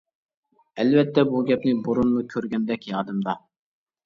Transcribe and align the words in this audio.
ئەلۋەتتە 0.83 1.23
بۇ 1.33 1.41
گەپنى 1.49 1.75
بۇرۇنمۇ 1.89 2.25
كۆرگەندەك 2.33 2.89
يادىمدا. 2.95 3.37